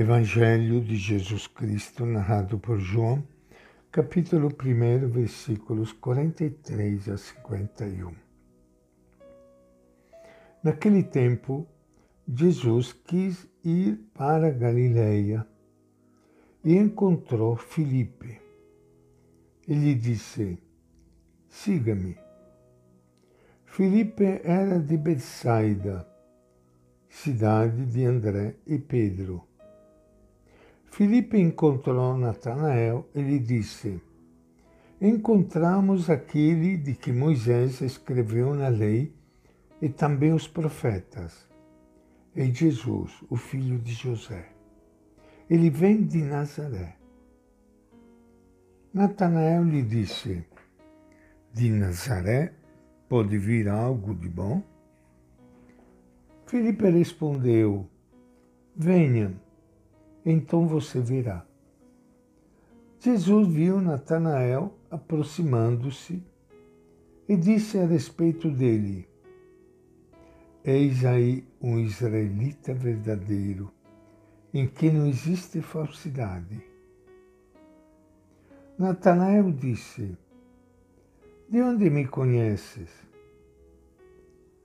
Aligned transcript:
Evangelho 0.00 0.80
de 0.80 0.94
Jesus 0.94 1.48
Cristo, 1.48 2.06
narrado 2.06 2.56
por 2.56 2.78
João, 2.78 3.26
capítulo 3.90 4.46
1, 4.46 5.08
versículos 5.08 5.92
43 5.92 7.08
a 7.08 7.16
51. 7.16 8.14
Naquele 10.62 11.02
tempo, 11.02 11.66
Jesus 12.32 12.92
quis 12.92 13.48
ir 13.64 13.96
para 14.14 14.52
Galileia 14.52 15.44
e 16.62 16.76
encontrou 16.76 17.56
Filipe. 17.56 18.40
Ele 19.66 19.96
disse: 19.96 20.62
Siga-me. 21.48 22.16
Filipe 23.64 24.40
era 24.44 24.78
de 24.78 24.96
Betsaida, 24.96 26.08
cidade 27.08 27.84
de 27.84 28.04
André 28.04 28.54
e 28.64 28.78
Pedro. 28.78 29.47
Filipe 30.98 31.38
encontrou 31.38 32.18
Natanael 32.18 33.08
e 33.14 33.22
lhe 33.22 33.38
disse: 33.38 34.02
Encontramos 35.00 36.10
aquele 36.10 36.76
de 36.76 36.92
que 36.92 37.12
Moisés 37.12 37.80
escreveu 37.80 38.52
na 38.52 38.66
lei 38.66 39.14
e 39.80 39.88
também 39.88 40.32
os 40.32 40.48
profetas, 40.48 41.48
é 42.34 42.46
Jesus, 42.46 43.12
o 43.30 43.36
filho 43.36 43.78
de 43.78 43.92
José. 43.92 44.48
Ele 45.48 45.70
vem 45.70 46.04
de 46.04 46.20
Nazaré. 46.20 46.96
Natanael 48.92 49.62
lhe 49.62 49.82
disse: 49.82 50.44
De 51.54 51.70
Nazaré 51.70 52.54
pode 53.08 53.38
vir 53.38 53.68
algo 53.68 54.16
de 54.16 54.28
bom? 54.28 54.60
Filipe 56.44 56.90
respondeu: 56.90 57.88
Venha, 58.74 59.40
então 60.30 60.66
você 60.66 61.00
verá. 61.00 61.42
Jesus 63.00 63.48
viu 63.48 63.80
Natanael 63.80 64.74
aproximando-se 64.90 66.22
e 67.26 67.34
disse 67.34 67.78
a 67.78 67.86
respeito 67.86 68.50
dele: 68.50 69.08
Eis 70.62 71.02
aí 71.06 71.46
um 71.58 71.78
israelita 71.78 72.74
verdadeiro, 72.74 73.72
em 74.52 74.66
que 74.66 74.90
não 74.90 75.06
existe 75.06 75.62
falsidade. 75.62 76.62
Natanael 78.76 79.50
disse: 79.50 80.14
De 81.48 81.62
onde 81.62 81.88
me 81.88 82.06
conheces? 82.06 82.90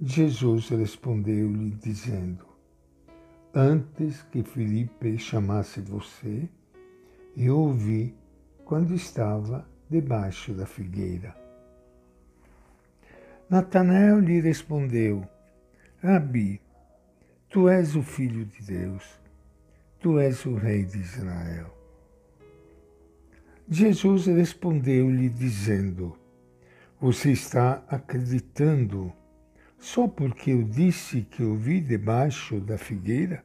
Jesus 0.01 0.67
respondeu-lhe, 0.67 1.69
dizendo: 1.69 2.52
Antes 3.55 4.23
que 4.31 4.41
Filipe 4.41 5.15
chamasse 5.19 5.79
você, 5.79 6.49
eu 7.37 7.55
ouvi 7.55 8.15
quando 8.65 8.95
estava 8.95 9.63
debaixo 9.87 10.55
da 10.55 10.65
figueira. 10.65 11.35
Natanael 13.47 14.21
lhe 14.21 14.39
respondeu: 14.39 15.23
Rabi, 16.01 16.59
tu 17.47 17.69
és 17.69 17.95
o 17.95 18.01
filho 18.01 18.43
de 18.43 18.63
Deus, 18.63 19.21
tu 19.99 20.17
és 20.17 20.43
o 20.47 20.55
rei 20.55 20.83
de 20.83 20.97
Israel. 20.97 21.71
Jesus 23.69 24.25
respondeu-lhe, 24.25 25.29
dizendo: 25.29 26.17
Você 26.99 27.31
está 27.31 27.83
acreditando 27.87 29.13
só 29.83 30.07
porque 30.07 30.51
eu 30.51 30.63
disse 30.63 31.23
que 31.23 31.43
eu 31.43 31.57
vi 31.57 31.81
debaixo 31.81 32.61
da 32.61 32.77
figueira? 32.77 33.43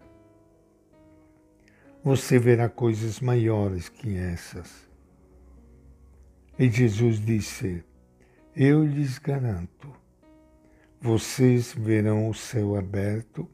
Você 2.05 2.39
verá 2.39 2.69
coisas 2.69 3.19
maiores 3.19 3.89
que 3.89 4.17
essas. 4.17 4.89
E 6.57 6.71
Jesus 6.71 7.19
disse: 7.19 7.85
Eu 8.55 8.85
lhes 8.87 9.19
garanto 9.19 9.93
vocês 11.01 11.75
verão 11.75 12.29
o 12.29 12.35
céu 12.35 12.77
aberto 12.77 13.49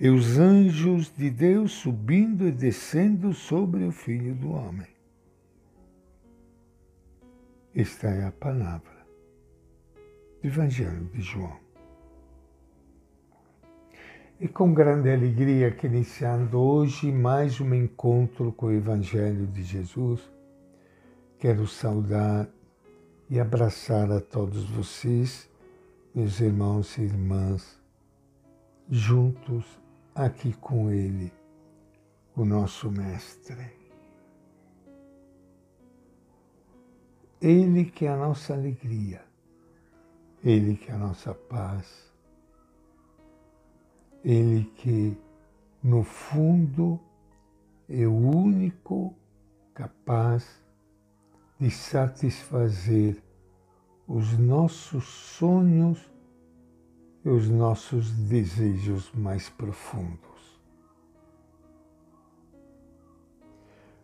e 0.00 0.08
os 0.08 0.36
anjos 0.36 1.12
de 1.16 1.30
Deus 1.30 1.70
subindo 1.70 2.48
e 2.48 2.50
descendo 2.50 3.32
sobre 3.32 3.84
o 3.84 3.92
Filho 3.92 4.34
do 4.34 4.50
Homem. 4.50 4.88
Esta 7.72 8.08
é 8.08 8.26
a 8.26 8.32
palavra 8.32 9.06
do 10.42 10.48
Evangelho 10.48 11.04
de 11.12 11.20
João. 11.20 11.65
E 14.38 14.46
com 14.46 14.74
grande 14.74 15.10
alegria 15.10 15.70
que 15.70 15.86
iniciando 15.86 16.58
hoje 16.58 17.10
mais 17.10 17.58
um 17.58 17.72
encontro 17.72 18.52
com 18.52 18.66
o 18.66 18.70
Evangelho 18.70 19.46
de 19.46 19.62
Jesus, 19.62 20.20
quero 21.38 21.66
saudar 21.66 22.46
e 23.30 23.40
abraçar 23.40 24.12
a 24.12 24.20
todos 24.20 24.68
vocês 24.68 25.48
meus 26.14 26.38
irmãos 26.38 26.98
e 26.98 27.04
irmãs, 27.04 27.80
juntos 28.90 29.64
aqui 30.14 30.52
com 30.52 30.90
Ele, 30.90 31.32
o 32.36 32.44
nosso 32.44 32.90
Mestre. 32.90 33.72
Ele 37.40 37.86
que 37.86 38.04
é 38.04 38.10
a 38.10 38.16
nossa 38.18 38.52
alegria, 38.52 39.22
Ele 40.44 40.76
que 40.76 40.90
é 40.90 40.94
a 40.94 40.98
nossa 40.98 41.32
paz, 41.32 42.05
Ele 44.26 44.64
que, 44.74 45.16
no 45.80 46.02
fundo, 46.02 46.98
é 47.88 48.04
o 48.08 48.12
único 48.12 49.14
capaz 49.72 50.60
de 51.60 51.70
satisfazer 51.70 53.22
os 54.04 54.36
nossos 54.36 55.04
sonhos 55.04 56.10
e 57.24 57.28
os 57.28 57.48
nossos 57.48 58.10
desejos 58.10 59.12
mais 59.12 59.48
profundos. 59.48 60.60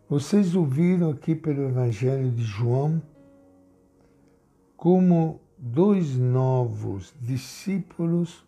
Vocês 0.07 0.55
ouviram 0.55 1.09
aqui 1.09 1.35
pelo 1.35 1.63
Evangelho 1.63 2.31
de 2.31 2.43
João 2.43 3.01
como 4.77 5.41
dois 5.57 6.15
novos 6.15 7.13
discípulos 7.19 8.45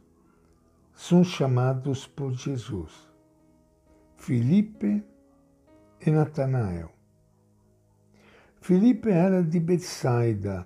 são 0.95 1.23
chamados 1.23 2.07
por 2.07 2.31
Jesus, 2.31 2.91
Filipe 4.16 5.03
e 6.00 6.09
Natanael. 6.09 6.89
Filipe 8.61 9.09
era 9.09 9.44
de 9.44 9.59
Betsaida, 9.59 10.66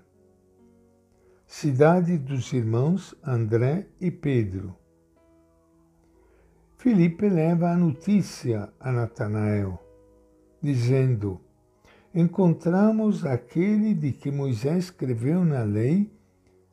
cidade 1.47 2.17
dos 2.17 2.53
irmãos 2.53 3.15
André 3.23 3.87
e 3.99 4.11
Pedro. 4.11 4.77
Filipe 6.77 7.27
leva 7.27 7.71
a 7.71 7.75
notícia 7.75 8.71
a 8.79 8.91
Natanael, 8.91 9.77
dizendo: 10.61 11.41
Encontramos 12.13 13.25
aquele 13.25 13.93
de 13.95 14.13
que 14.13 14.31
Moisés 14.31 14.85
escreveu 14.85 15.43
na 15.43 15.63
lei 15.63 16.09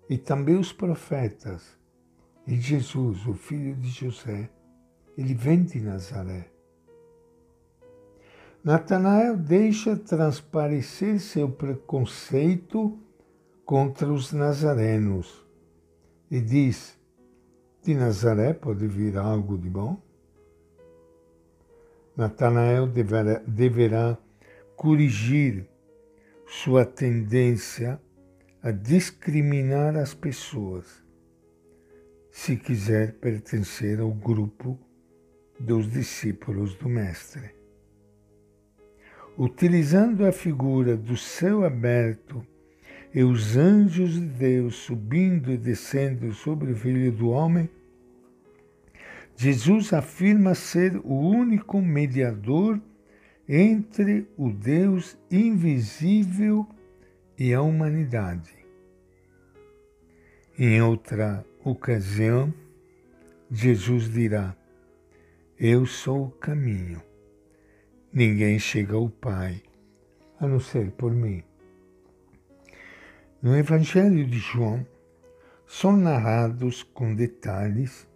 e 0.08 0.16
também 0.16 0.56
os 0.56 0.72
profetas, 0.72 1.76
e 2.46 2.60
Jesus, 2.60 3.26
o 3.26 3.34
filho 3.34 3.74
de 3.74 3.88
José. 3.88 4.48
Ele 5.16 5.34
vem 5.34 5.64
de 5.64 5.80
Nazaré. 5.80 6.50
Natanael 8.62 9.36
deixa 9.36 9.96
transparecer 9.96 11.20
seu 11.20 11.48
preconceito 11.48 12.98
contra 13.64 14.12
os 14.12 14.32
nazarenos 14.32 15.46
e 16.30 16.40
diz: 16.40 16.98
De 17.82 17.94
Nazaré 17.94 18.52
pode 18.52 18.86
vir 18.86 19.16
algo 19.16 19.56
de 19.56 19.70
bom? 19.70 20.02
Natanael 22.16 22.86
deverá, 22.86 23.40
deverá 23.46 24.18
corrigir 24.74 25.68
sua 26.46 26.84
tendência 26.84 28.00
a 28.62 28.70
discriminar 28.70 29.96
as 29.96 30.12
pessoas, 30.12 31.04
se 32.36 32.54
quiser 32.54 33.14
pertencer 33.14 33.98
ao 33.98 34.12
grupo 34.12 34.78
dos 35.58 35.90
discípulos 35.90 36.74
do 36.74 36.86
Mestre. 36.86 37.50
Utilizando 39.38 40.26
a 40.26 40.30
figura 40.30 40.98
do 40.98 41.16
céu 41.16 41.64
aberto 41.64 42.46
e 43.12 43.24
os 43.24 43.56
anjos 43.56 44.12
de 44.12 44.26
Deus 44.26 44.76
subindo 44.76 45.50
e 45.50 45.56
descendo 45.56 46.30
sobre 46.34 46.72
o 46.72 46.76
Filho 46.76 47.10
do 47.10 47.30
Homem, 47.30 47.70
Jesus 49.34 49.94
afirma 49.94 50.54
ser 50.54 50.94
o 50.98 51.14
único 51.14 51.80
mediador 51.80 52.78
entre 53.48 54.28
o 54.36 54.50
Deus 54.50 55.18
invisível 55.30 56.66
e 57.38 57.54
a 57.54 57.62
humanidade. 57.62 58.54
Em 60.58 60.82
outra 60.82 61.44
ocasião, 61.70 62.54
Jesus 63.50 64.08
dirá: 64.08 64.56
Eu 65.58 65.84
sou 65.84 66.26
o 66.26 66.30
caminho, 66.30 67.02
ninguém 68.12 68.58
chega 68.58 68.94
ao 68.94 69.10
Pai 69.10 69.62
a 70.38 70.46
não 70.46 70.60
ser 70.60 70.92
por 70.92 71.12
mim. 71.12 71.42
No 73.42 73.56
Evangelho 73.56 74.26
de 74.26 74.38
João, 74.38 74.86
são 75.66 75.96
narrados 75.96 76.84
com 76.84 77.14
detalhes 77.14 78.06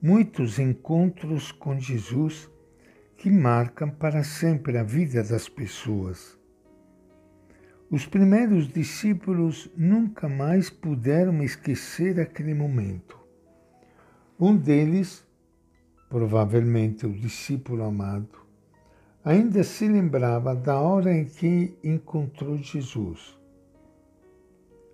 muitos 0.00 0.58
encontros 0.58 1.50
com 1.50 1.78
Jesus 1.78 2.48
que 3.16 3.28
marcam 3.28 3.90
para 3.90 4.22
sempre 4.22 4.78
a 4.78 4.84
vida 4.84 5.24
das 5.24 5.48
pessoas. 5.48 6.38
Os 7.94 8.04
primeiros 8.04 8.66
discípulos 8.66 9.70
nunca 9.76 10.28
mais 10.28 10.68
puderam 10.68 11.40
esquecer 11.44 12.18
aquele 12.18 12.52
momento. 12.52 13.16
Um 14.36 14.56
deles, 14.56 15.24
provavelmente 16.08 17.06
o 17.06 17.12
discípulo 17.12 17.84
amado, 17.84 18.40
ainda 19.24 19.62
se 19.62 19.86
lembrava 19.86 20.56
da 20.56 20.76
hora 20.76 21.16
em 21.16 21.24
que 21.24 21.78
encontrou 21.84 22.56
Jesus. 22.56 23.38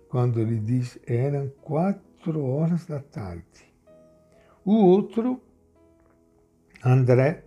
Quando 0.07 0.39
ele 0.39 0.59
diz 0.59 0.99
eram 1.07 1.51
quatro 1.59 2.45
horas 2.45 2.85
da 2.85 2.99
tarde. 2.99 3.65
O 4.63 4.75
outro, 4.75 5.41
André, 6.85 7.45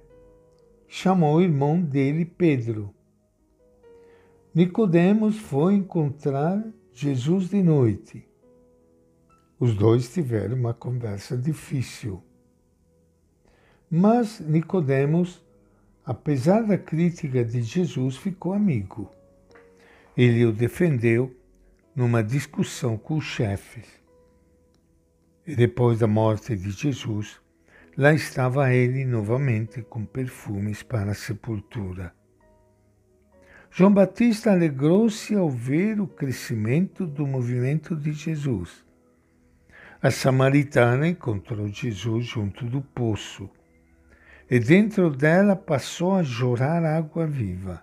chamou 0.89 1.37
o 1.37 1.41
irmão 1.41 1.81
dele 1.81 2.25
Pedro. 2.25 2.93
Nicodemos 4.55 5.37
foi 5.37 5.75
encontrar 5.75 6.65
Jesus 6.93 7.49
de 7.49 7.63
noite. 7.63 8.25
Os 9.59 9.75
dois 9.75 10.13
tiveram 10.13 10.57
uma 10.57 10.73
conversa 10.73 11.37
difícil. 11.37 12.23
Mas 13.91 14.39
Nicodemos, 14.39 15.43
apesar 16.05 16.63
da 16.63 16.79
crítica 16.79 17.45
de 17.45 17.63
Jesus, 17.63 18.17
ficou 18.17 18.53
amigo. 18.53 19.11
Ele 20.17 20.47
o 20.47 20.53
defendeu 20.53 21.35
numa 21.95 22.23
discussão 22.23 22.97
com 22.97 23.17
os 23.17 23.25
chefes 23.25 24.05
e 25.47 25.55
depois 25.55 25.99
da 25.99 26.07
morte 26.07 26.57
de 26.57 26.71
Jesus, 26.71 27.41
lá 27.97 28.15
estava 28.15 28.73
ele 28.73 29.05
novamente 29.05 29.83
com 29.83 30.05
perfumes 30.05 30.83
para 30.83 31.11
a 31.11 31.15
sepultura. 31.15 32.15
João 33.77 33.93
Batista 33.93 34.53
alegrou-se 34.53 35.35
ao 35.35 35.51
ver 35.51 36.01
o 36.01 36.07
crescimento 36.07 37.05
do 37.05 37.27
movimento 37.27 37.97
de 37.97 38.13
Jesus. 38.13 38.85
A 40.01 40.13
samaritana 40.13 41.09
encontrou 41.09 41.67
Jesus 41.67 42.25
junto 42.25 42.65
do 42.67 42.81
poço 42.81 43.51
e 44.49 44.61
dentro 44.61 45.11
dela 45.11 45.57
passou 45.57 46.15
a 46.15 46.23
jorrar 46.23 46.85
água 46.85 47.27
viva. 47.27 47.83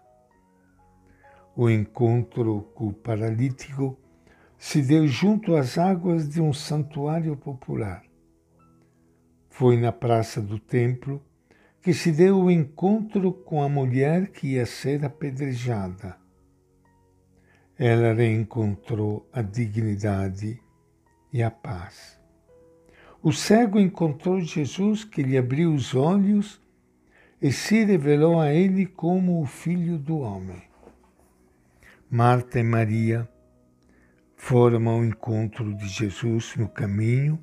O 1.58 1.70
encontro 1.70 2.72
com 2.74 2.88
o 2.88 2.94
paralítico 2.94 4.00
se 4.58 4.82
deu 4.82 5.06
junto 5.10 5.58
às 5.58 5.78
águas 5.78 6.30
de 6.30 6.40
um 6.40 6.54
santuário 6.54 7.36
popular. 7.36 8.02
Foi 9.50 9.76
na 9.76 9.92
praça 9.92 10.42
do 10.42 10.58
templo 10.58 11.22
que 11.82 11.94
se 11.94 12.12
deu 12.12 12.40
o 12.40 12.52
encontro 12.52 13.34
com 13.34 13.64
a 13.64 13.68
mulher 13.68 14.28
que 14.28 14.50
ia 14.50 14.66
ser 14.68 15.04
apedrejada. 15.04 16.16
Ela 17.78 18.14
reencontrou 18.14 19.28
a 19.34 19.42
dignidade 19.42 20.62
e 21.34 21.42
a 21.42 21.50
paz. 21.50 22.20
O 23.24 23.32
cego 23.32 23.80
encontrou 23.80 24.40
Jesus 24.40 25.04
que 25.04 25.24
lhe 25.24 25.38
abriu 25.38 25.74
os 25.74 25.96
olhos 25.96 26.62
e 27.42 27.52
se 27.52 27.84
revelou 27.84 28.40
a 28.40 28.54
ele 28.54 28.86
como 28.86 29.42
o 29.42 29.46
Filho 29.48 29.98
do 29.98 30.20
Homem. 30.20 30.62
Marta 32.10 32.60
e 32.60 32.64
Maria 32.64 33.28
foram 34.36 34.88
ao 34.88 35.04
encontro 35.04 35.74
de 35.74 35.88
Jesus 35.88 36.56
no 36.56 36.70
caminho 36.70 37.40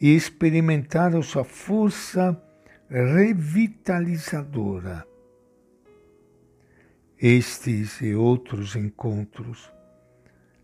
e 0.00 0.14
experimentaram 0.14 1.22
sua 1.22 1.44
força 1.44 2.40
revitalizadora. 2.88 5.06
Estes 7.20 8.00
e 8.00 8.14
outros 8.14 8.76
encontros 8.76 9.70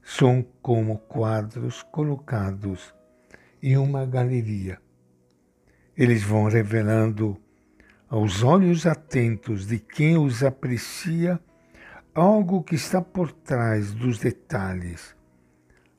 são 0.03 0.43
como 0.63 0.99
quadros 0.99 1.83
colocados 1.83 2.95
em 3.63 3.77
uma 3.77 4.07
galeria. 4.07 4.81
Eles 5.97 6.23
vão 6.23 6.45
revelando 6.45 7.37
aos 8.09 8.43
olhos 8.43 8.87
atentos 8.87 9.67
de 9.67 9.79
quem 9.79 10.17
os 10.17 10.43
aprecia 10.43 11.39
algo 12.15 12.63
que 12.63 12.75
está 12.75 13.03
por 13.03 13.33
trás 13.33 13.93
dos 13.93 14.19
detalhes 14.19 15.15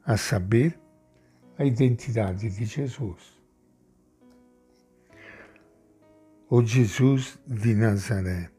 a 0.06 0.18
saber, 0.18 0.80
a 1.58 1.66
identidade 1.66 2.50
de 2.50 2.66
Jesus. 2.66 3.35
O 6.58 6.64
Jesus 6.64 7.38
de 7.46 7.76
Nazaré, 7.76 8.50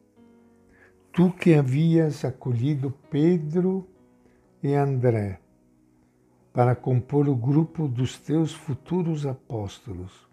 tu 1.11 1.33
que 1.33 1.55
havias 1.55 2.27
acolhido 2.27 2.91
Pedro 3.11 3.89
e 4.63 4.75
André 4.75 5.41
para 6.53 6.77
compor 6.77 7.27
o 7.27 7.35
grupo 7.35 7.89
dos 7.89 8.19
teus 8.19 8.53
futuros 8.53 9.25
apóstolos, 9.25 10.29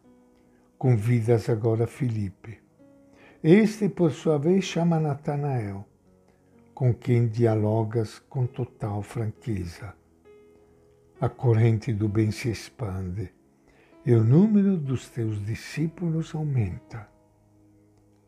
convidas 0.78 1.48
agora 1.48 1.88
Filipe. 1.88 2.60
Este, 3.42 3.88
por 3.88 4.12
sua 4.12 4.38
vez, 4.38 4.66
chama 4.66 5.00
Natanael, 5.00 5.88
com 6.74 6.94
quem 6.94 7.30
dialogas 7.30 8.20
com 8.28 8.46
total 8.46 9.02
franqueza 9.02 9.96
a 11.22 11.30
corrente 11.30 11.94
do 11.94 12.10
bem 12.10 12.30
se 12.30 12.50
expande 12.50 13.32
e 14.06 14.14
o 14.14 14.22
número 14.22 14.76
dos 14.76 15.08
teus 15.08 15.42
discípulos 15.46 16.36
aumenta. 16.36 17.13